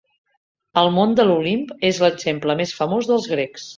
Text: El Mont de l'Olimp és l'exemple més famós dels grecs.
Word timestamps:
El 0.81 0.87
Mont 0.95 1.13
de 1.19 1.27
l'Olimp 1.29 1.69
és 1.93 1.99
l'exemple 2.07 2.57
més 2.63 2.77
famós 2.81 3.11
dels 3.13 3.29
grecs. 3.37 3.69